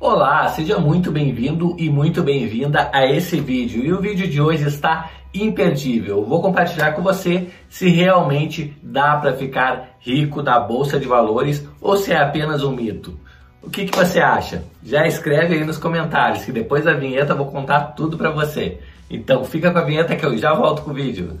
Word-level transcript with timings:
Olá, 0.00 0.48
seja 0.48 0.78
muito 0.78 1.12
bem-vindo 1.12 1.76
e 1.78 1.90
muito 1.90 2.22
bem-vinda 2.22 2.88
a 2.90 3.04
esse 3.04 3.38
vídeo. 3.38 3.84
E 3.84 3.92
o 3.92 4.00
vídeo 4.00 4.26
de 4.26 4.40
hoje 4.40 4.66
está 4.66 5.10
imperdível. 5.34 6.24
Vou 6.24 6.40
compartilhar 6.40 6.92
com 6.92 7.02
você 7.02 7.48
se 7.68 7.90
realmente 7.90 8.74
dá 8.82 9.18
para 9.18 9.34
ficar 9.34 9.98
rico 10.00 10.42
da 10.42 10.58
bolsa 10.58 10.98
de 10.98 11.06
valores 11.06 11.68
ou 11.82 11.98
se 11.98 12.12
é 12.12 12.16
apenas 12.18 12.64
um 12.64 12.74
mito. 12.74 13.20
O 13.62 13.68
que, 13.68 13.84
que 13.84 13.94
você 13.94 14.20
acha? 14.20 14.64
Já 14.82 15.06
escreve 15.06 15.56
aí 15.56 15.64
nos 15.66 15.76
comentários 15.76 16.46
que 16.46 16.50
depois 16.50 16.86
da 16.86 16.94
vinheta 16.94 17.34
eu 17.34 17.36
vou 17.36 17.50
contar 17.52 17.92
tudo 17.92 18.16
para 18.16 18.30
você. 18.30 18.80
Então 19.10 19.44
fica 19.44 19.70
com 19.70 19.80
a 19.80 19.84
vinheta 19.84 20.16
que 20.16 20.24
eu 20.24 20.34
já 20.38 20.54
volto 20.54 20.80
com 20.80 20.92
o 20.92 20.94
vídeo. 20.94 21.38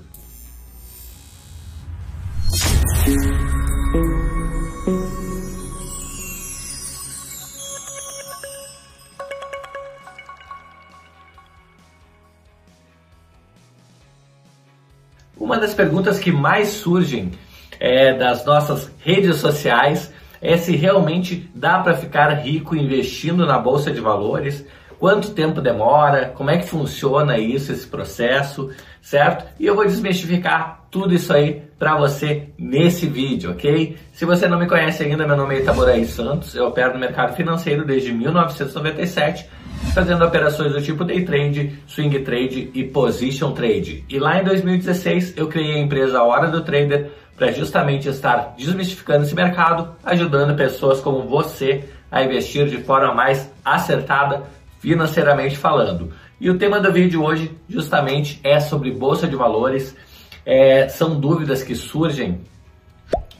Das 15.60 15.74
perguntas 15.74 16.18
que 16.18 16.32
mais 16.32 16.68
surgem 16.68 17.30
é, 17.78 18.12
das 18.14 18.44
nossas 18.44 18.90
redes 18.98 19.36
sociais 19.36 20.12
é 20.42 20.56
se 20.56 20.74
realmente 20.74 21.50
dá 21.54 21.78
para 21.78 21.94
ficar 21.94 22.28
rico 22.30 22.74
investindo 22.74 23.46
na 23.46 23.58
bolsa 23.58 23.90
de 23.90 24.00
valores, 24.00 24.66
quanto 24.98 25.30
tempo 25.30 25.60
demora, 25.60 26.32
como 26.34 26.50
é 26.50 26.58
que 26.58 26.66
funciona 26.66 27.38
isso, 27.38 27.72
esse 27.72 27.86
processo, 27.86 28.70
certo? 29.02 29.46
E 29.58 29.66
eu 29.66 29.74
vou 29.74 29.84
desmistificar 29.84 30.84
tudo 30.90 31.14
isso 31.14 31.32
aí 31.32 31.62
para 31.78 31.96
você 31.96 32.48
nesse 32.58 33.06
vídeo, 33.06 33.52
ok? 33.52 33.96
Se 34.12 34.24
você 34.24 34.48
não 34.48 34.58
me 34.58 34.66
conhece 34.66 35.02
ainda, 35.02 35.26
meu 35.26 35.36
nome 35.36 35.56
é 35.56 35.60
Itaboraí 35.60 36.06
Santos, 36.06 36.54
eu 36.54 36.66
opero 36.66 36.94
no 36.94 36.98
mercado 36.98 37.34
financeiro 37.34 37.84
desde 37.84 38.12
1997 38.12 39.48
fazendo 39.94 40.24
operações 40.24 40.72
do 40.72 40.80
tipo 40.80 41.04
day 41.04 41.24
trade, 41.24 41.78
swing 41.86 42.20
trade 42.20 42.70
e 42.74 42.84
position 42.84 43.52
trade. 43.52 44.04
E 44.08 44.18
lá 44.18 44.40
em 44.40 44.44
2016 44.44 45.34
eu 45.36 45.48
criei 45.48 45.74
a 45.74 45.78
empresa 45.78 46.22
Hora 46.22 46.48
do 46.48 46.62
Trader 46.62 47.10
para 47.36 47.50
justamente 47.52 48.08
estar 48.08 48.54
desmistificando 48.56 49.24
esse 49.24 49.34
mercado, 49.34 49.94
ajudando 50.04 50.56
pessoas 50.56 51.00
como 51.00 51.22
você 51.22 51.84
a 52.10 52.22
investir 52.22 52.66
de 52.66 52.78
forma 52.82 53.14
mais 53.14 53.50
acertada 53.64 54.42
financeiramente 54.78 55.56
falando. 55.56 56.12
E 56.40 56.50
o 56.50 56.58
tema 56.58 56.80
do 56.80 56.92
vídeo 56.92 57.22
hoje 57.22 57.50
justamente 57.68 58.40
é 58.42 58.58
sobre 58.60 58.90
bolsa 58.90 59.26
de 59.26 59.36
valores. 59.36 59.96
É, 60.44 60.88
são 60.88 61.18
dúvidas 61.20 61.62
que 61.62 61.74
surgem 61.74 62.40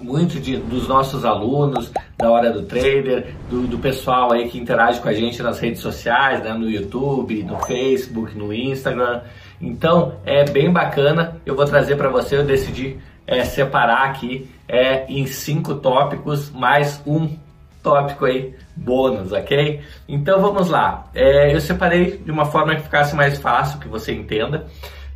muito 0.00 0.40
dos 0.40 0.88
nossos 0.88 1.24
alunos, 1.24 1.92
da 2.16 2.30
hora 2.30 2.50
do 2.50 2.62
trader, 2.62 3.34
do, 3.48 3.66
do, 3.66 3.78
pessoal 3.78 4.32
aí 4.32 4.48
que 4.48 4.58
interage 4.58 5.00
com 5.00 5.08
a 5.08 5.12
gente 5.12 5.42
nas 5.42 5.58
redes 5.58 5.80
sociais, 5.80 6.42
né, 6.42 6.52
no 6.52 6.68
YouTube, 6.68 7.42
no 7.42 7.58
Facebook, 7.60 8.36
no 8.36 8.52
Instagram. 8.52 9.20
Então 9.60 10.14
é 10.24 10.44
bem 10.44 10.70
bacana. 10.72 11.36
Eu 11.44 11.54
vou 11.54 11.64
trazer 11.64 11.96
para 11.96 12.08
você. 12.08 12.36
Eu 12.36 12.44
decidi 12.44 12.98
é, 13.26 13.44
separar 13.44 14.08
aqui 14.08 14.50
é, 14.66 15.04
em 15.06 15.26
cinco 15.26 15.74
tópicos 15.74 16.50
mais 16.50 17.00
um 17.06 17.36
tópico 17.82 18.24
aí 18.24 18.54
bônus, 18.76 19.32
ok? 19.32 19.80
Então 20.08 20.40
vamos 20.40 20.68
lá. 20.68 21.08
É, 21.14 21.54
eu 21.54 21.60
separei 21.60 22.18
de 22.18 22.30
uma 22.30 22.46
forma 22.46 22.74
que 22.74 22.82
ficasse 22.82 23.14
mais 23.14 23.38
fácil, 23.38 23.78
que 23.78 23.88
você 23.88 24.12
entenda, 24.12 24.66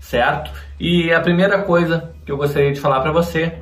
certo? 0.01 0.51
E 0.79 1.13
a 1.13 1.21
primeira 1.21 1.63
coisa 1.63 2.11
que 2.25 2.33
eu 2.33 2.37
gostaria 2.37 2.73
de 2.73 2.81
falar 2.81 3.01
para 3.01 3.13
você 3.13 3.59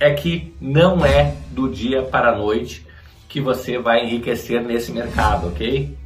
é 0.00 0.10
que 0.12 0.56
não 0.60 1.04
é 1.04 1.34
do 1.50 1.68
dia 1.68 2.02
para 2.02 2.30
a 2.30 2.36
noite 2.36 2.86
que 3.28 3.40
você 3.40 3.78
vai 3.78 4.04
enriquecer 4.04 4.60
nesse 4.62 4.90
mercado, 4.90 5.48
ok? 5.48 5.96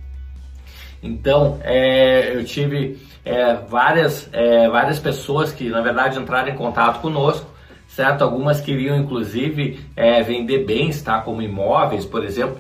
Então, 1.03 1.59
é, 1.63 2.35
eu 2.35 2.45
tive 2.45 2.99
é, 3.25 3.55
várias, 3.55 4.29
é, 4.33 4.69
várias 4.69 4.99
pessoas 4.99 5.53
que, 5.53 5.69
na 5.71 5.81
verdade, 5.81 6.19
entraram 6.19 6.49
em 6.49 6.57
contato 6.57 7.01
conosco, 7.01 7.47
certo? 7.87 8.23
Algumas 8.23 8.61
queriam, 8.61 8.97
inclusive, 8.97 9.81
é, 9.95 10.23
vender 10.23 10.65
bens, 10.65 11.01
tá? 11.01 11.21
Como 11.21 11.41
imóveis, 11.41 12.05
por 12.05 12.25
exemplo, 12.25 12.57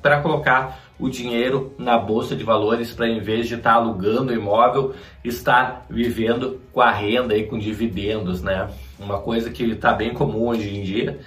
para 0.00 0.20
colocar 0.20 0.78
o 1.02 1.10
dinheiro 1.10 1.74
na 1.76 1.98
bolsa 1.98 2.36
de 2.36 2.44
valores 2.44 2.92
para 2.92 3.08
em 3.08 3.18
vez 3.18 3.48
de 3.48 3.56
estar 3.56 3.72
tá 3.72 3.76
alugando 3.76 4.32
imóvel, 4.32 4.94
estar 5.24 5.84
vivendo 5.90 6.60
com 6.72 6.80
a 6.80 6.92
renda 6.92 7.36
e 7.36 7.44
com 7.44 7.58
dividendos, 7.58 8.40
né? 8.40 8.68
Uma 9.00 9.18
coisa 9.18 9.50
que 9.50 9.64
está 9.64 9.92
bem 9.92 10.14
comum 10.14 10.46
hoje 10.46 10.72
em 10.72 10.84
dia. 10.84 11.18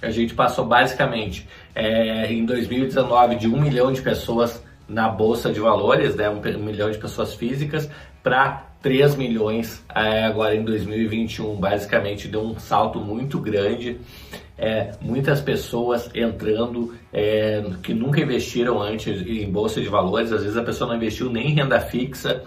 A 0.00 0.10
gente 0.10 0.34
passou 0.34 0.64
basicamente 0.64 1.48
é, 1.74 2.32
em 2.32 2.44
2019 2.44 3.34
de 3.34 3.48
um 3.48 3.60
milhão 3.60 3.92
de 3.92 4.00
pessoas 4.02 4.62
na 4.88 5.08
bolsa 5.08 5.52
de 5.52 5.58
valores, 5.58 6.14
né? 6.14 6.30
um, 6.30 6.38
um 6.38 6.64
milhão 6.64 6.88
de 6.88 6.98
pessoas 6.98 7.34
físicas, 7.34 7.90
para 8.22 8.68
3 8.82 9.16
milhões 9.16 9.84
é, 9.92 10.26
agora 10.26 10.54
em 10.54 10.62
2021. 10.62 11.56
Basicamente 11.56 12.28
deu 12.28 12.42
um 12.42 12.56
salto 12.56 13.00
muito 13.00 13.40
grande 13.40 13.98
é, 14.56 14.92
muitas 15.00 15.40
pessoas 15.40 16.08
entrando 16.14 16.94
é, 17.12 17.62
que 17.82 17.92
nunca 17.92 18.20
investiram 18.20 18.80
antes 18.80 19.20
em 19.26 19.50
bolsa 19.50 19.80
de 19.80 19.88
valores, 19.88 20.32
às 20.32 20.42
vezes 20.42 20.56
a 20.56 20.62
pessoa 20.62 20.88
não 20.88 20.96
investiu 20.96 21.30
nem 21.30 21.48
em 21.48 21.54
renda 21.54 21.80
fixa 21.80 22.42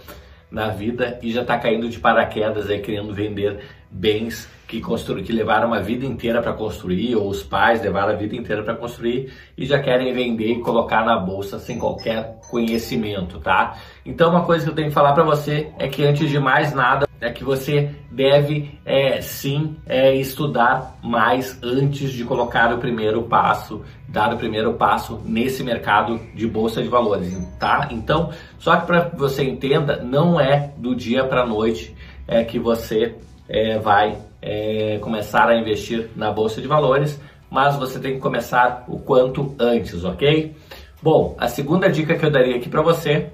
na 0.50 0.70
vida 0.70 1.20
e 1.22 1.32
já 1.32 1.42
está 1.42 1.58
caindo 1.58 1.90
de 1.90 2.00
paraquedas 2.00 2.70
aí 2.70 2.80
querendo 2.80 3.14
vender 3.14 3.60
bens 3.92 4.48
que 4.68 4.82
construir, 4.82 5.24
que 5.24 5.32
levaram 5.32 5.68
uma 5.68 5.80
vida 5.80 6.06
inteira 6.06 6.42
para 6.42 6.52
construir, 6.54 7.16
ou 7.16 7.30
os 7.30 7.42
pais 7.42 7.82
levaram 7.82 8.14
a 8.14 8.16
vida 8.16 8.36
inteira 8.36 8.62
para 8.62 8.76
construir 8.76 9.32
e 9.58 9.66
já 9.66 9.80
querem 9.80 10.14
vender 10.14 10.52
e 10.52 10.60
colocar 10.60 11.06
na 11.06 11.18
bolsa 11.18 11.58
sem 11.58 11.80
qualquer 11.80 12.38
conhecimento, 12.50 13.40
tá? 13.40 13.78
Então 14.06 14.30
uma 14.30 14.44
coisa 14.44 14.66
que 14.66 14.72
eu 14.72 14.76
tenho 14.76 14.90
que 14.90 14.94
falar 14.94 15.14
para 15.14 15.24
você 15.24 15.72
é 15.80 15.88
que 15.88 16.04
antes 16.04 16.30
de 16.30 16.38
mais 16.38 16.74
nada 16.74 17.08
é 17.20 17.32
que 17.32 17.44
você 17.44 17.96
deve 18.12 18.80
é, 18.86 19.22
sim 19.22 19.78
é, 19.88 20.14
estudar 20.16 20.98
mais 21.02 21.58
antes 21.64 22.12
de 22.12 22.24
colocar 22.24 22.72
o 22.74 22.78
primeiro 22.78 23.24
passo, 23.24 23.82
dar 24.08 24.34
o 24.34 24.38
primeiro 24.38 24.74
passo 24.74 25.22
nesse 25.26 25.64
mercado 25.64 26.20
de 26.36 26.46
bolsa 26.46 26.82
de 26.84 26.90
valores, 26.90 27.36
tá? 27.58 27.88
Então, 27.90 28.32
só 28.60 28.76
que 28.76 28.86
para 28.86 29.10
você 29.16 29.44
entenda, 29.44 30.04
não 30.04 30.40
é 30.40 30.72
do 30.78 30.94
dia 30.94 31.24
para 31.24 31.46
noite 31.46 31.96
é 32.28 32.44
que 32.44 32.60
você 32.60 33.16
é, 33.50 33.78
vai 33.80 34.18
é, 34.42 34.98
começar 35.00 35.50
a 35.50 35.58
investir 35.58 36.10
na 36.16 36.32
bolsa 36.32 36.62
de 36.62 36.68
valores, 36.68 37.20
mas 37.50 37.76
você 37.76 38.00
tem 38.00 38.16
que 38.16 38.20
começar 38.20 38.84
o 38.88 39.00
quanto 39.00 39.56
antes, 39.60 40.04
ok? 40.04 40.56
Bom, 41.02 41.36
a 41.38 41.48
segunda 41.48 41.90
dica 41.90 42.16
que 42.16 42.26
eu 42.26 42.32
daria 42.32 42.58
aqui 42.58 42.68
para 42.68 42.82
você 42.82 43.30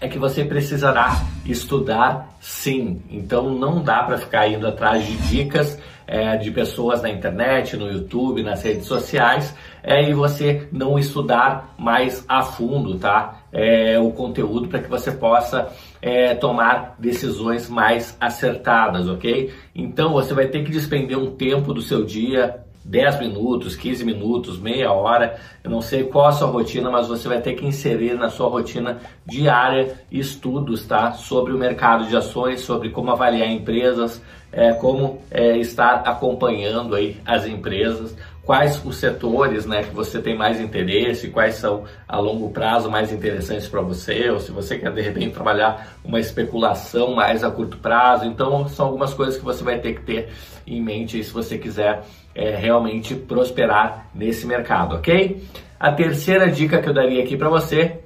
é 0.00 0.08
que 0.08 0.18
você 0.18 0.44
precisará 0.44 1.22
estudar 1.46 2.28
sim. 2.40 3.00
Então 3.10 3.48
não 3.50 3.82
dá 3.82 4.02
para 4.02 4.18
ficar 4.18 4.48
indo 4.48 4.66
atrás 4.66 5.04
de 5.06 5.16
dicas 5.28 5.80
é, 6.06 6.36
de 6.36 6.50
pessoas 6.50 7.00
na 7.02 7.08
internet, 7.08 7.76
no 7.76 7.90
YouTube, 7.90 8.42
nas 8.42 8.62
redes 8.62 8.86
sociais, 8.86 9.54
é, 9.82 10.08
e 10.08 10.12
você 10.12 10.68
não 10.70 10.98
estudar 10.98 11.74
mais 11.78 12.24
a 12.28 12.42
fundo, 12.42 12.98
tá? 12.98 13.40
É, 13.56 13.98
o 14.00 14.10
conteúdo 14.10 14.68
para 14.68 14.80
que 14.80 14.90
você 14.90 15.12
possa 15.12 15.72
é, 16.02 16.34
tomar 16.34 16.96
decisões 16.98 17.70
mais 17.70 18.16
acertadas, 18.20 19.08
ok? 19.08 19.54
Então 19.74 20.12
você 20.12 20.34
vai 20.34 20.48
ter 20.48 20.64
que 20.64 20.72
despender 20.72 21.16
um 21.16 21.30
tempo 21.30 21.72
do 21.72 21.80
seu 21.80 22.04
dia 22.04 22.64
10 22.84 23.20
minutos, 23.20 23.74
15 23.74 24.04
minutos, 24.04 24.58
meia 24.58 24.92
hora, 24.92 25.40
eu 25.62 25.70
não 25.70 25.80
sei 25.80 26.04
qual 26.04 26.26
a 26.26 26.32
sua 26.32 26.48
rotina, 26.48 26.90
mas 26.90 27.08
você 27.08 27.26
vai 27.26 27.40
ter 27.40 27.54
que 27.54 27.64
inserir 27.64 28.14
na 28.14 28.28
sua 28.28 28.48
rotina 28.48 28.98
diária 29.24 29.94
estudos, 30.12 30.84
tá? 30.84 31.12
Sobre 31.12 31.54
o 31.54 31.58
mercado 31.58 32.06
de 32.06 32.14
ações, 32.14 32.60
sobre 32.60 32.90
como 32.90 33.10
avaliar 33.10 33.50
empresas, 33.50 34.22
é, 34.52 34.74
como 34.74 35.22
é, 35.30 35.56
estar 35.56 36.02
acompanhando 36.06 36.94
aí 36.94 37.16
as 37.24 37.46
empresas, 37.46 38.14
quais 38.44 38.80
os 38.84 38.96
setores 38.96 39.64
né, 39.66 39.82
que 39.82 39.94
você 39.94 40.20
tem 40.20 40.36
mais 40.36 40.60
interesse, 40.60 41.28
quais 41.28 41.54
são 41.56 41.84
a 42.06 42.18
longo 42.18 42.50
prazo 42.50 42.90
mais 42.90 43.12
interessantes 43.12 43.66
para 43.66 43.80
você, 43.80 44.30
ou 44.30 44.38
se 44.38 44.50
você 44.50 44.78
quer 44.78 44.92
de 44.92 45.00
repente 45.00 45.30
trabalhar 45.30 45.96
uma 46.04 46.20
especulação 46.20 47.14
mais 47.14 47.42
a 47.42 47.50
curto 47.50 47.78
prazo. 47.78 48.26
Então, 48.26 48.68
são 48.68 48.86
algumas 48.86 49.14
coisas 49.14 49.36
que 49.36 49.44
você 49.44 49.64
vai 49.64 49.78
ter 49.78 49.94
que 49.94 50.02
ter 50.02 50.28
em 50.66 50.82
mente 50.82 51.22
se 51.22 51.32
você 51.32 51.58
quiser 51.58 52.02
é, 52.34 52.54
realmente 52.56 53.14
prosperar 53.14 54.08
nesse 54.14 54.46
mercado, 54.46 54.96
ok? 54.96 55.42
A 55.78 55.92
terceira 55.92 56.50
dica 56.50 56.80
que 56.80 56.88
eu 56.88 56.94
daria 56.94 57.22
aqui 57.22 57.36
para 57.36 57.48
você 57.48 57.98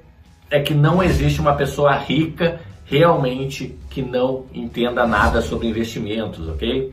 é 0.49 0.59
que 0.59 0.73
não 0.73 1.03
existe 1.03 1.39
uma 1.39 1.55
pessoa 1.55 1.93
rica 1.95 2.59
realmente 2.85 3.77
que 3.89 4.01
não 4.01 4.45
entenda 4.53 5.05
nada 5.05 5.41
sobre 5.41 5.67
investimentos, 5.67 6.47
ok? 6.47 6.91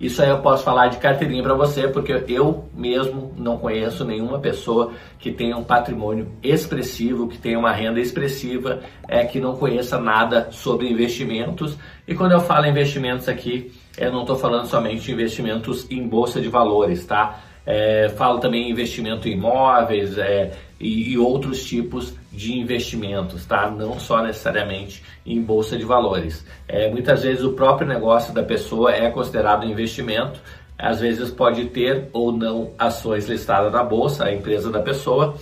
Isso 0.00 0.22
aí 0.22 0.28
eu 0.28 0.38
posso 0.38 0.62
falar 0.62 0.88
de 0.88 0.98
carteirinha 0.98 1.42
para 1.42 1.54
você, 1.54 1.88
porque 1.88 2.24
eu 2.28 2.68
mesmo 2.72 3.34
não 3.36 3.58
conheço 3.58 4.04
nenhuma 4.04 4.38
pessoa 4.38 4.92
que 5.18 5.32
tenha 5.32 5.56
um 5.56 5.64
patrimônio 5.64 6.28
expressivo, 6.42 7.26
que 7.26 7.36
tenha 7.36 7.58
uma 7.58 7.72
renda 7.72 7.98
expressiva, 8.00 8.80
é 9.08 9.24
que 9.24 9.40
não 9.40 9.56
conheça 9.56 9.98
nada 9.98 10.48
sobre 10.52 10.88
investimentos. 10.88 11.76
E 12.06 12.14
quando 12.14 12.32
eu 12.32 12.40
falo 12.40 12.66
investimentos 12.66 13.28
aqui, 13.28 13.72
eu 13.98 14.12
não 14.12 14.20
estou 14.20 14.36
falando 14.36 14.66
somente 14.66 15.02
de 15.02 15.12
investimentos 15.12 15.90
em 15.90 16.06
bolsa 16.06 16.40
de 16.40 16.48
valores, 16.48 17.04
tá? 17.04 17.40
É, 17.70 18.08
falo 18.16 18.38
também 18.38 18.70
investimento 18.70 19.28
em 19.28 19.32
imóveis 19.32 20.16
é, 20.16 20.52
e, 20.80 21.12
e, 21.12 21.18
outros 21.18 21.62
tipos 21.66 22.14
de 22.32 22.58
investimentos, 22.58 23.44
tá? 23.44 23.70
Não 23.70 24.00
só 24.00 24.22
necessariamente 24.22 25.04
em 25.26 25.42
bolsa 25.42 25.76
de 25.76 25.84
valores. 25.84 26.46
É, 26.66 26.90
muitas 26.90 27.24
vezes 27.24 27.44
o 27.44 27.52
próprio 27.52 27.86
negócio 27.86 28.32
da 28.32 28.42
pessoa 28.42 28.92
é 28.94 29.10
considerado 29.10 29.66
investimento. 29.66 30.40
Às 30.78 31.00
vezes 31.00 31.30
pode 31.30 31.66
ter 31.66 32.08
ou 32.10 32.32
não 32.32 32.72
ações 32.78 33.28
listadas 33.28 33.70
na 33.70 33.84
bolsa, 33.84 34.24
a 34.24 34.32
empresa 34.32 34.70
da 34.70 34.80
pessoa. 34.80 35.36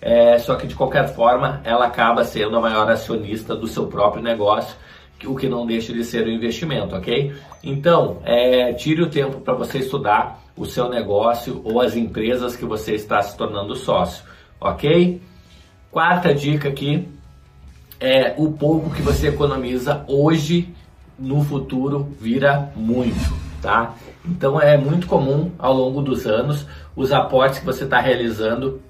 É, 0.00 0.36
só 0.38 0.56
que 0.56 0.66
de 0.66 0.74
qualquer 0.74 1.14
forma 1.14 1.60
ela 1.62 1.86
acaba 1.86 2.24
sendo 2.24 2.56
a 2.56 2.60
maior 2.60 2.90
acionista 2.90 3.54
do 3.54 3.68
seu 3.68 3.86
próprio 3.86 4.20
negócio 4.20 4.74
o 5.26 5.34
que 5.34 5.48
não 5.48 5.66
deixa 5.66 5.92
de 5.92 6.04
ser 6.04 6.26
um 6.26 6.30
investimento, 6.30 6.94
ok? 6.94 7.34
Então, 7.62 8.18
é, 8.24 8.72
tire 8.72 9.02
o 9.02 9.10
tempo 9.10 9.40
para 9.40 9.54
você 9.54 9.78
estudar 9.78 10.42
o 10.56 10.64
seu 10.64 10.88
negócio 10.88 11.60
ou 11.64 11.80
as 11.80 11.96
empresas 11.96 12.56
que 12.56 12.64
você 12.64 12.94
está 12.94 13.20
se 13.22 13.36
tornando 13.36 13.74
sócio, 13.74 14.24
ok? 14.60 15.20
Quarta 15.90 16.34
dica 16.34 16.68
aqui 16.68 17.08
é 18.00 18.34
o 18.36 18.52
pouco 18.52 18.90
que 18.90 19.02
você 19.02 19.28
economiza 19.28 20.04
hoje, 20.06 20.72
no 21.18 21.42
futuro 21.42 22.14
vira 22.20 22.70
muito, 22.76 23.34
tá? 23.60 23.94
Então 24.24 24.60
é 24.60 24.76
muito 24.76 25.06
comum 25.06 25.50
ao 25.58 25.74
longo 25.74 26.00
dos 26.00 26.26
anos 26.26 26.66
os 26.94 27.12
aportes 27.12 27.58
que 27.58 27.66
você 27.66 27.84
está 27.84 28.00
realizando, 28.00 28.80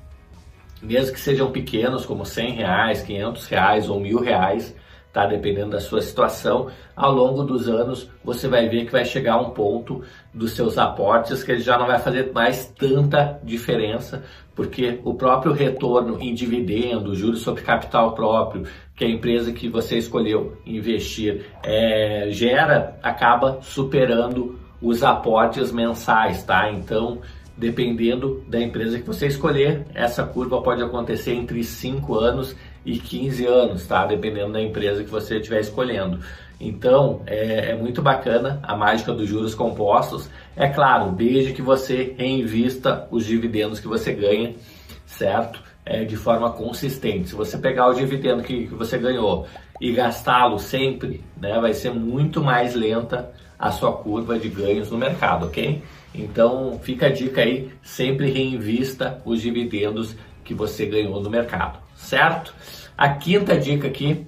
mesmo 0.82 1.14
que 1.14 1.20
sejam 1.20 1.50
pequenos, 1.50 2.04
como 2.04 2.24
100 2.24 2.54
reais, 2.54 3.02
500 3.02 3.46
reais 3.46 3.88
ou 3.88 4.00
mil 4.00 4.20
reais, 4.20 4.74
tá? 5.12 5.26
Dependendo 5.26 5.70
da 5.70 5.80
sua 5.80 6.00
situação, 6.00 6.68
ao 6.94 7.12
longo 7.12 7.42
dos 7.42 7.68
anos 7.68 8.10
você 8.22 8.48
vai 8.48 8.68
ver 8.68 8.86
que 8.86 8.92
vai 8.92 9.04
chegar 9.04 9.34
a 9.34 9.40
um 9.40 9.50
ponto 9.50 10.02
dos 10.32 10.52
seus 10.52 10.78
aportes 10.78 11.42
que 11.42 11.52
ele 11.52 11.60
já 11.60 11.78
não 11.78 11.86
vai 11.86 11.98
fazer 11.98 12.32
mais 12.32 12.66
tanta 12.66 13.40
diferença, 13.42 14.22
porque 14.54 15.00
o 15.04 15.14
próprio 15.14 15.52
retorno 15.52 16.20
em 16.20 16.34
dividendo, 16.34 17.14
juros 17.14 17.40
sobre 17.40 17.62
capital 17.62 18.12
próprio, 18.14 18.64
que 18.94 19.04
a 19.04 19.08
empresa 19.08 19.52
que 19.52 19.68
você 19.68 19.98
escolheu 19.98 20.56
investir 20.66 21.46
é, 21.62 22.28
gera, 22.30 22.98
acaba 23.02 23.58
superando 23.62 24.58
os 24.80 25.02
aportes 25.02 25.72
mensais, 25.72 26.42
tá? 26.44 26.70
Então, 26.70 27.20
dependendo 27.58 28.42
da 28.46 28.60
empresa 28.60 29.00
que 29.00 29.06
você 29.06 29.26
escolher, 29.26 29.84
essa 29.92 30.24
curva 30.24 30.62
pode 30.62 30.80
acontecer 30.80 31.32
entre 31.32 31.62
5 31.64 32.14
anos 32.14 32.54
e 32.86 32.98
15 32.98 33.46
anos, 33.46 33.86
tá? 33.86 34.06
Dependendo 34.06 34.52
da 34.52 34.62
empresa 34.62 35.02
que 35.02 35.10
você 35.10 35.38
estiver 35.38 35.60
escolhendo. 35.60 36.20
Então, 36.60 37.22
é, 37.26 37.70
é, 37.70 37.74
muito 37.74 38.00
bacana 38.00 38.60
a 38.62 38.76
mágica 38.76 39.12
dos 39.12 39.28
juros 39.28 39.56
compostos. 39.56 40.30
É 40.56 40.68
claro, 40.68 41.12
desde 41.12 41.52
que 41.52 41.60
você 41.60 42.14
reinvista 42.16 43.08
os 43.10 43.24
dividendos 43.26 43.80
que 43.80 43.88
você 43.88 44.12
ganha, 44.12 44.54
certo? 45.04 45.60
É, 45.84 46.04
de 46.04 46.16
forma 46.16 46.52
consistente. 46.52 47.30
Se 47.30 47.34
você 47.34 47.58
pegar 47.58 47.88
o 47.88 47.94
dividendo 47.94 48.42
que, 48.42 48.68
que 48.68 48.74
você 48.74 48.98
ganhou 48.98 49.46
e 49.80 49.92
gastá-lo 49.92 50.58
sempre, 50.58 51.24
né, 51.36 51.58
vai 51.60 51.72
ser 51.72 51.90
muito 51.90 52.42
mais 52.42 52.74
lenta 52.74 53.32
a 53.58 53.70
sua 53.70 53.92
curva 53.92 54.38
de 54.38 54.48
ganhos 54.48 54.90
no 54.90 54.98
mercado, 54.98 55.46
ok? 55.46 55.82
Então, 56.14 56.78
fica 56.82 57.06
a 57.06 57.10
dica 57.10 57.40
aí, 57.40 57.70
sempre 57.82 58.30
reinvista 58.30 59.20
os 59.24 59.40
dividendos 59.42 60.14
que 60.44 60.54
você 60.54 60.86
ganhou 60.86 61.20
no 61.20 61.28
mercado, 61.28 61.78
certo? 61.96 62.54
A 62.96 63.08
quinta 63.10 63.58
dica 63.58 63.88
aqui 63.88 64.26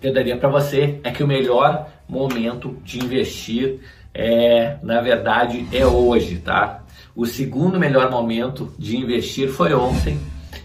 que 0.00 0.06
eu 0.06 0.12
daria 0.12 0.36
para 0.36 0.48
você 0.48 1.00
é 1.02 1.10
que 1.10 1.22
o 1.22 1.26
melhor 1.26 1.88
momento 2.08 2.76
de 2.84 2.98
investir 3.04 3.80
é, 4.14 4.78
na 4.82 5.00
verdade, 5.00 5.66
é 5.72 5.86
hoje, 5.86 6.38
tá? 6.38 6.82
O 7.14 7.26
segundo 7.26 7.78
melhor 7.78 8.10
momento 8.10 8.72
de 8.78 8.96
investir 8.96 9.48
foi 9.48 9.72
ontem 9.74 10.18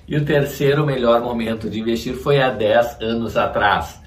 e 0.07 0.15
o 0.15 0.25
terceiro 0.25 0.85
melhor 0.85 1.21
momento 1.21 1.69
de 1.69 1.79
investir 1.79 2.15
foi 2.15 2.41
há 2.41 2.49
10 2.49 3.01
anos 3.01 3.37
atrás, 3.37 4.01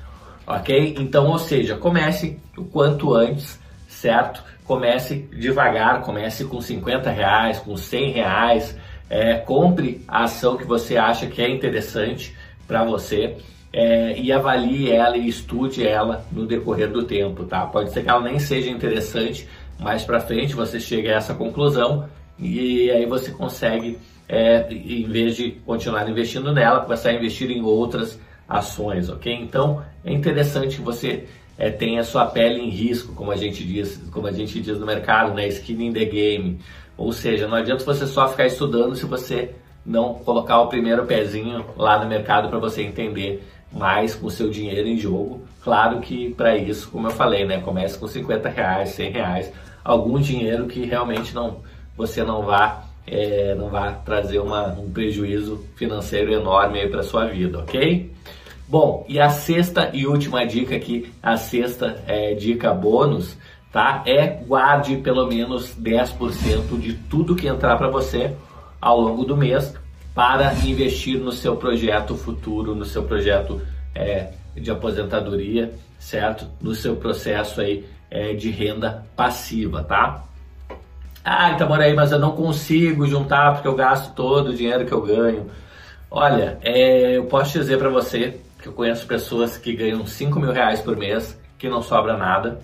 ok? 0.46 0.94
Então, 0.98 1.26
ou 1.26 1.38
seja, 1.38 1.76
comece 1.76 2.38
o 2.56 2.64
quanto 2.64 3.14
antes, 3.14 3.58
certo? 3.88 4.42
Comece 4.64 5.28
devagar, 5.32 6.02
comece 6.02 6.44
com 6.44 6.60
50 6.60 7.10
reais, 7.10 7.58
com 7.58 7.76
100 7.76 8.10
reais, 8.12 8.76
é, 9.08 9.34
compre 9.34 10.04
a 10.06 10.24
ação 10.24 10.56
que 10.56 10.64
você 10.64 10.96
acha 10.96 11.26
que 11.26 11.42
é 11.42 11.48
interessante 11.48 12.34
para 12.66 12.84
você 12.84 13.36
é, 13.72 14.18
e 14.18 14.32
avalie 14.32 14.90
ela 14.90 15.16
e 15.16 15.28
estude 15.28 15.86
ela 15.86 16.24
no 16.32 16.46
decorrer 16.46 16.90
do 16.90 17.04
tempo, 17.04 17.44
tá? 17.44 17.66
Pode 17.66 17.92
ser 17.92 18.02
que 18.02 18.08
ela 18.08 18.22
nem 18.22 18.38
seja 18.38 18.70
interessante, 18.70 19.48
mais 19.78 20.02
para 20.02 20.20
frente 20.20 20.54
você 20.54 20.80
chega 20.80 21.10
a 21.10 21.16
essa 21.16 21.34
conclusão 21.34 22.08
e 22.38 22.90
aí 22.90 23.06
você 23.06 23.30
consegue, 23.30 23.98
é, 24.28 24.66
em 24.70 25.04
vez 25.04 25.36
de 25.36 25.52
continuar 25.64 26.08
investindo 26.08 26.52
nela, 26.52 26.80
começar 26.80 27.10
a 27.10 27.14
investir 27.14 27.50
em 27.50 27.62
outras 27.62 28.18
ações, 28.48 29.08
ok? 29.08 29.32
Então 29.32 29.82
é 30.04 30.12
interessante 30.12 30.76
que 30.76 30.82
você 30.82 31.26
é, 31.58 31.70
tenha 31.70 32.04
sua 32.04 32.26
pele 32.26 32.60
em 32.60 32.68
risco, 32.68 33.14
como 33.14 33.30
a 33.30 33.36
gente 33.36 33.64
diz, 33.64 34.00
como 34.12 34.26
a 34.26 34.32
gente 34.32 34.60
diz 34.60 34.78
no 34.78 34.86
mercado, 34.86 35.34
né? 35.34 35.48
Skin 35.48 35.86
in 35.86 35.92
the 35.92 36.04
game. 36.04 36.60
Ou 36.96 37.12
seja, 37.12 37.46
não 37.46 37.56
adianta 37.56 37.84
você 37.84 38.06
só 38.06 38.28
ficar 38.28 38.46
estudando 38.46 38.94
se 38.94 39.06
você 39.06 39.50
não 39.84 40.14
colocar 40.14 40.60
o 40.60 40.68
primeiro 40.68 41.04
pezinho 41.04 41.64
lá 41.76 41.98
no 42.02 42.08
mercado 42.08 42.48
para 42.48 42.58
você 42.58 42.82
entender 42.82 43.46
mais 43.72 44.14
com 44.14 44.26
o 44.26 44.30
seu 44.30 44.50
dinheiro 44.50 44.88
em 44.88 44.98
jogo. 44.98 45.42
Claro 45.62 46.00
que 46.00 46.32
para 46.34 46.56
isso, 46.56 46.90
como 46.90 47.08
eu 47.08 47.10
falei, 47.10 47.44
né, 47.44 47.60
comece 47.60 47.98
com 47.98 48.06
50 48.06 48.48
reais, 48.48 48.90
100 48.90 49.10
reais, 49.10 49.52
algum 49.84 50.18
dinheiro 50.18 50.66
que 50.66 50.84
realmente 50.84 51.34
não 51.34 51.60
você 51.96 52.22
não 52.22 52.42
vá 52.42 52.84
é, 53.06 53.54
não 53.54 53.68
vá 53.68 53.92
trazer 53.92 54.40
uma, 54.40 54.66
um 54.68 54.90
prejuízo 54.90 55.64
financeiro 55.76 56.32
enorme 56.32 56.88
para 56.88 57.02
sua 57.02 57.26
vida, 57.26 57.60
ok? 57.60 58.10
Bom, 58.68 59.04
e 59.08 59.20
a 59.20 59.28
sexta 59.28 59.90
e 59.92 60.08
última 60.08 60.44
dica 60.44 60.74
aqui, 60.74 61.12
a 61.22 61.36
sexta 61.36 62.02
é, 62.04 62.34
dica 62.34 62.74
bônus, 62.74 63.36
tá? 63.70 64.02
É 64.04 64.26
guarde 64.26 64.96
pelo 64.96 65.24
menos 65.28 65.72
10% 65.80 66.76
de 66.80 66.94
tudo 66.94 67.36
que 67.36 67.46
entrar 67.46 67.76
para 67.76 67.88
você 67.88 68.34
ao 68.80 69.00
longo 69.00 69.24
do 69.24 69.36
mês 69.36 69.72
para 70.12 70.52
investir 70.64 71.16
no 71.20 71.30
seu 71.30 71.56
projeto 71.56 72.16
futuro, 72.16 72.74
no 72.74 72.84
seu 72.84 73.04
projeto 73.04 73.62
é, 73.94 74.30
de 74.56 74.68
aposentadoria, 74.68 75.72
certo? 75.96 76.48
No 76.60 76.74
seu 76.74 76.96
processo 76.96 77.60
aí 77.60 77.84
é, 78.10 78.32
de 78.32 78.50
renda 78.50 79.06
passiva, 79.14 79.84
tá? 79.84 80.24
Ah, 81.24 81.52
então 81.52 81.72
aí, 81.72 81.94
mas 81.94 82.10
eu 82.10 82.18
não 82.18 82.32
consigo 82.32 83.06
juntar 83.06 83.52
porque 83.52 83.68
eu 83.68 83.76
gasto 83.76 84.12
todo 84.14 84.48
o 84.48 84.54
dinheiro 84.54 84.84
que 84.86 84.92
eu 84.92 85.02
ganho. 85.02 85.46
Olha, 86.10 86.58
é, 86.62 87.16
eu 87.16 87.26
posso 87.26 87.58
dizer 87.58 87.78
para 87.78 87.90
você 87.90 88.40
eu 88.66 88.72
conheço 88.72 89.06
pessoas 89.06 89.56
que 89.56 89.74
ganham 89.74 90.04
5 90.04 90.40
mil 90.40 90.52
reais 90.52 90.80
por 90.80 90.96
mês, 90.96 91.40
que 91.58 91.68
não 91.68 91.82
sobra 91.82 92.16
nada, 92.16 92.60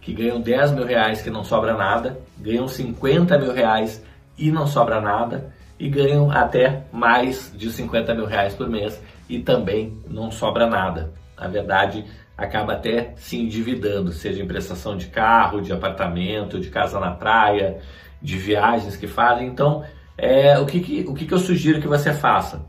que 0.00 0.12
ganham 0.12 0.40
10 0.40 0.72
mil 0.72 0.86
reais, 0.86 1.22
que 1.22 1.30
não 1.30 1.44
sobra 1.44 1.76
nada, 1.76 2.18
ganham 2.38 2.66
50 2.66 3.38
mil 3.38 3.52
reais 3.52 4.04
e 4.38 4.50
não 4.50 4.66
sobra 4.66 5.00
nada, 5.00 5.52
e 5.78 5.88
ganham 5.88 6.30
até 6.30 6.84
mais 6.92 7.52
de 7.54 7.70
50 7.70 8.14
mil 8.14 8.26
reais 8.26 8.54
por 8.54 8.68
mês 8.68 9.00
e 9.28 9.38
também 9.38 9.98
não 10.08 10.30
sobra 10.30 10.66
nada. 10.66 11.12
Na 11.38 11.48
verdade, 11.48 12.04
acaba 12.36 12.74
até 12.74 13.12
se 13.16 13.36
endividando, 13.36 14.12
seja 14.12 14.42
em 14.42 14.46
prestação 14.46 14.96
de 14.96 15.06
carro, 15.06 15.60
de 15.60 15.72
apartamento, 15.72 16.60
de 16.60 16.70
casa 16.70 16.98
na 16.98 17.10
praia, 17.10 17.80
de 18.20 18.36
viagens 18.36 18.96
que 18.96 19.06
fazem. 19.06 19.46
Então, 19.46 19.84
é, 20.16 20.58
o, 20.58 20.66
que, 20.66 20.80
que, 20.80 21.04
o 21.08 21.14
que, 21.14 21.26
que 21.26 21.34
eu 21.34 21.38
sugiro 21.38 21.80
que 21.80 21.88
você 21.88 22.12
faça? 22.12 22.64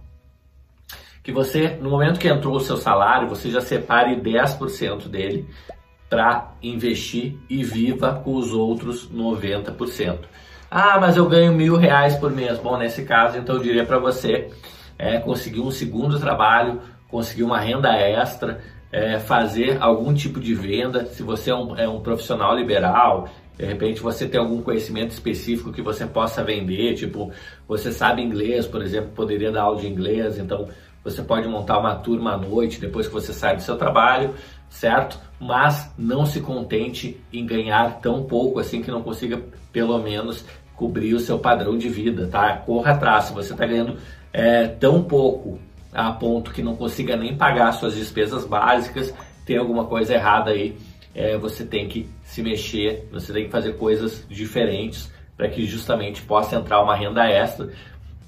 Que 1.25 1.31
você, 1.31 1.77
no 1.81 1.89
momento 1.89 2.19
que 2.19 2.29
entrou 2.29 2.55
o 2.55 2.59
seu 2.61 2.77
salário, 2.77 3.27
você 3.27 3.49
já 3.49 3.59
separe 3.59 4.15
10% 4.15 5.09
dele 5.09 5.45
para 6.09 6.53
investir 6.61 7.35
e 7.49 7.63
viva 7.63 8.21
com 8.23 8.35
os 8.35 8.53
outros 8.53 9.09
90%. 9.11 10.19
Ah, 10.69 10.99
mas 10.99 11.17
eu 11.17 11.27
ganho 11.27 11.51
mil 11.51 11.75
reais 11.75 12.15
por 12.15 12.31
mês. 12.31 12.59
Bom, 12.59 12.77
nesse 12.77 13.03
caso, 13.03 13.37
então 13.37 13.55
eu 13.55 13.61
diria 13.61 13.83
para 13.83 13.97
você 13.97 14.49
é, 14.99 15.17
conseguir 15.19 15.61
um 15.61 15.71
segundo 15.71 16.19
trabalho, 16.19 16.79
conseguir 17.09 17.43
uma 17.43 17.59
renda 17.59 17.91
extra, 17.93 18.61
é, 18.91 19.17
fazer 19.17 19.81
algum 19.81 20.13
tipo 20.13 20.39
de 20.39 20.53
venda. 20.53 21.05
Se 21.05 21.23
você 21.23 21.49
é 21.49 21.55
um, 21.55 21.75
é 21.75 21.89
um 21.89 22.01
profissional 22.01 22.55
liberal, 22.55 23.27
de 23.57 23.65
repente 23.65 24.01
você 24.01 24.27
tem 24.27 24.39
algum 24.39 24.61
conhecimento 24.61 25.11
específico 25.11 25.71
que 25.71 25.81
você 25.81 26.05
possa 26.05 26.43
vender, 26.43 26.93
tipo, 26.93 27.31
você 27.67 27.91
sabe 27.91 28.21
inglês, 28.21 28.67
por 28.67 28.81
exemplo, 28.81 29.11
poderia 29.15 29.51
dar 29.51 29.63
aula 29.63 29.79
de 29.79 29.87
inglês, 29.87 30.37
então 30.37 30.67
você 31.05 31.21
pode 31.21 31.47
montar 31.47 31.77
uma 31.77 31.93
turma 31.95 32.33
à 32.33 32.37
noite 32.37 32.81
depois 32.81 33.07
que 33.07 33.13
você 33.13 33.31
sai 33.31 33.55
do 33.55 33.61
seu 33.61 33.77
trabalho, 33.77 34.33
certo? 34.67 35.19
Mas 35.39 35.93
não 35.95 36.25
se 36.25 36.41
contente 36.41 37.21
em 37.31 37.45
ganhar 37.45 37.99
tão 37.99 38.23
pouco 38.23 38.59
assim 38.59 38.81
que 38.81 38.89
não 38.89 39.03
consiga 39.03 39.39
pelo 39.71 39.99
menos 39.99 40.43
cobrir 40.75 41.13
o 41.13 41.19
seu 41.19 41.37
padrão 41.37 41.77
de 41.77 41.87
vida, 41.87 42.27
tá? 42.27 42.57
Corra 42.57 42.93
atrás. 42.93 43.25
Se 43.25 43.33
você 43.33 43.53
está 43.53 43.67
ganhando 43.67 43.97
é, 44.33 44.67
tão 44.67 45.03
pouco 45.03 45.59
a 45.93 46.11
ponto 46.11 46.51
que 46.51 46.63
não 46.63 46.75
consiga 46.75 47.15
nem 47.15 47.37
pagar 47.37 47.71
suas 47.73 47.95
despesas 47.95 48.43
básicas, 48.43 49.13
tem 49.45 49.57
alguma 49.57 49.85
coisa 49.85 50.15
errada 50.15 50.49
aí. 50.49 50.75
É, 51.13 51.37
você 51.37 51.63
tem 51.63 51.87
que 51.87 52.09
se 52.23 52.41
mexer, 52.41 53.07
você 53.11 53.31
tem 53.31 53.45
que 53.45 53.51
fazer 53.51 53.73
coisas 53.73 54.25
diferentes 54.27 55.13
para 55.37 55.47
que 55.47 55.65
justamente 55.65 56.23
possa 56.23 56.55
entrar 56.55 56.81
uma 56.81 56.95
renda 56.95 57.25
extra, 57.29 57.69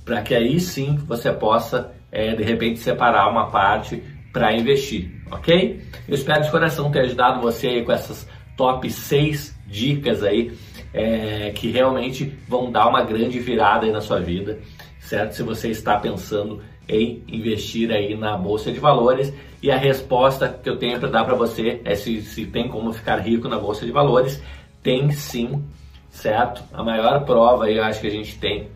para 0.06 0.22
que 0.22 0.36
aí 0.36 0.60
sim 0.60 0.96
você 0.96 1.34
possa 1.34 1.92
é, 2.18 2.34
de 2.34 2.42
repente 2.42 2.80
separar 2.80 3.30
uma 3.30 3.46
parte 3.46 4.02
para 4.34 4.52
investir, 4.52 5.12
ok? 5.32 5.80
Eu 6.08 6.16
espero 6.16 6.42
de 6.42 6.50
coração 6.50 6.90
ter 6.90 7.02
ajudado 7.02 7.40
você 7.40 7.68
aí 7.68 7.86
com 7.86 7.92
essas 7.92 8.28
top 8.58 8.90
6 8.90 9.56
dicas 9.68 10.24
aí 10.24 10.52
é, 10.92 11.52
que 11.52 11.70
realmente 11.70 12.36
vão 12.48 12.72
dar 12.72 12.88
uma 12.88 13.04
grande 13.04 13.38
virada 13.38 13.86
aí 13.86 13.92
na 13.92 14.02
sua 14.02 14.20
vida, 14.20 14.58
certo? 15.00 15.34
Se 15.34 15.44
você 15.44 15.70
está 15.70 16.00
pensando 16.00 16.60
em 16.90 17.24
investir 17.28 17.92
aí 17.92 18.18
na 18.18 18.36
bolsa 18.36 18.72
de 18.72 18.80
valores 18.80 19.32
e 19.62 19.70
a 19.70 19.78
resposta 19.78 20.50
que 20.50 20.68
eu 20.68 20.78
tenho 20.78 21.00
para 21.00 21.10
dar 21.10 21.24
para 21.24 21.36
você 21.36 21.82
é 21.86 21.94
se, 21.94 22.24
se 22.24 22.48
tem 22.48 22.68
como 22.68 22.92
ficar 22.94 23.18
rico 23.18 23.48
na 23.48 23.60
bolsa 23.60 23.86
de 23.86 23.92
valores, 23.92 24.42
tem 24.82 25.12
sim, 25.12 25.64
certo? 26.10 26.64
A 26.74 26.84
maior 26.84 27.26
prova 27.26 27.66
aí 27.66 27.78
eu 27.78 27.84
acho 27.84 28.02
que 28.02 28.08
a 28.08 28.12
gente 28.12 28.40
tem 28.40 28.70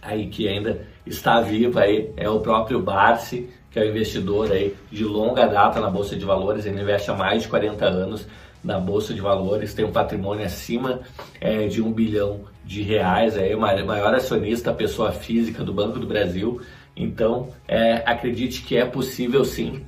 aí 0.00 0.28
que 0.28 0.48
ainda 0.48 0.95
está 1.06 1.40
viva 1.40 1.80
aí 1.80 2.10
é 2.16 2.28
o 2.28 2.40
próprio 2.40 2.80
Barsi, 2.80 3.48
que 3.70 3.78
é 3.78 3.82
um 3.82 3.88
investidor 3.88 4.50
aí 4.50 4.74
de 4.90 5.04
longa 5.04 5.46
data 5.46 5.80
na 5.80 5.90
bolsa 5.90 6.16
de 6.16 6.24
valores, 6.24 6.66
ele 6.66 6.80
investe 6.80 7.10
há 7.10 7.14
mais 7.14 7.42
de 7.42 7.48
40 7.48 7.84
anos 7.84 8.26
na 8.64 8.80
bolsa 8.80 9.14
de 9.14 9.20
valores, 9.20 9.74
tem 9.74 9.84
um 9.84 9.92
patrimônio 9.92 10.44
acima 10.44 11.00
é, 11.40 11.68
de 11.68 11.80
um 11.80 11.92
bilhão 11.92 12.40
de 12.64 12.82
reais, 12.82 13.36
é 13.36 13.54
o 13.54 13.60
maior 13.60 14.12
acionista, 14.12 14.72
pessoa 14.72 15.12
física 15.12 15.62
do 15.62 15.72
Banco 15.72 16.00
do 16.00 16.06
Brasil. 16.06 16.60
Então, 16.96 17.50
é, 17.68 18.02
acredite 18.04 18.62
que 18.62 18.76
é 18.76 18.84
possível 18.84 19.44
sim, 19.44 19.84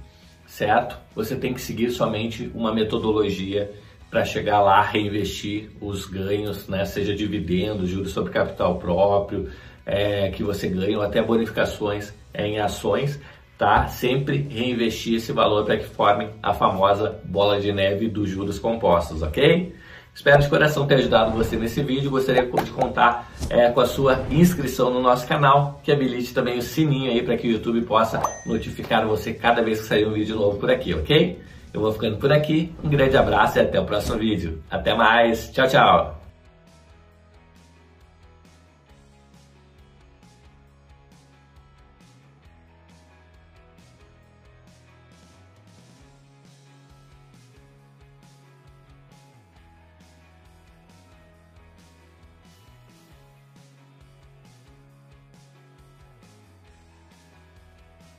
certo? 0.47 0.97
Você 1.15 1.35
tem 1.35 1.53
que 1.53 1.61
seguir 1.61 1.91
somente 1.91 2.53
uma 2.55 2.73
metodologia 2.73 3.73
para 4.11 4.25
chegar 4.25 4.61
lá, 4.61 4.81
reinvestir 4.81 5.71
os 5.81 6.07
ganhos, 6.07 6.69
né? 6.69 6.85
seja 6.85 7.15
dividendos, 7.15 7.91
juros 7.91 8.13
sobre 8.13 8.33
capital 8.33 8.79
próprio, 8.79 9.51
é, 9.89 10.29
que 10.29 10.45
você 10.45 10.69
ganha, 10.69 10.99
ou 10.99 11.03
até 11.03 11.23
bonificações 11.23 12.13
em 12.35 12.61
ações, 12.61 13.19
tá? 13.57 13.89
Sempre 13.89 14.47
reinvestir 14.51 15.17
esse 15.17 15.33
valor 15.33 15.65
para 15.65 15.79
que 15.79 15.87
forme 15.87 16.29
a 16.43 16.53
famosa 16.53 17.19
bola 17.25 17.59
de 17.59 17.73
neve 17.73 18.07
dos 18.07 18.29
juros 18.29 18.59
compostos, 18.59 19.23
ok? 19.23 19.75
Espero 20.15 20.43
de 20.43 20.49
coração 20.49 20.87
ter 20.87 20.97
ajudado 20.97 21.31
você 21.31 21.57
nesse 21.57 21.81
vídeo. 21.83 22.11
Gostaria 22.11 22.45
de 22.45 22.71
contar 22.73 23.31
é, 23.49 23.71
com 23.71 23.81
a 23.81 23.87
sua 23.87 24.25
inscrição 24.31 24.91
no 24.91 25.01
nosso 25.01 25.27
canal, 25.27 25.81
que 25.83 25.93
habilite 25.93 26.35
também 26.35 26.59
o 26.59 26.63
sininho 26.63 27.11
aí 27.11 27.23
para 27.23 27.37
que 27.37 27.47
o 27.47 27.53
YouTube 27.53 27.81
possa 27.83 28.21
notificar 28.47 29.07
você 29.07 29.33
cada 29.33 29.63
vez 29.63 29.81
que 29.81 29.87
sair 29.87 30.07
um 30.07 30.13
vídeo 30.13 30.37
novo 30.37 30.59
por 30.59 30.71
aqui, 30.71 30.93
ok? 30.93 31.39
Eu 31.73 31.81
vou 31.81 31.93
ficando 31.93 32.17
por 32.17 32.33
aqui. 32.33 32.73
Um 32.83 32.89
grande 32.89 33.17
abraço 33.17 33.59
e 33.59 33.61
até 33.61 33.81
o 33.81 33.85
próximo 33.85 34.19
vídeo. 34.19 34.61
Até 34.69 34.95
mais. 34.95 35.51
Tchau, 35.51 35.69
tchau. 35.69 36.18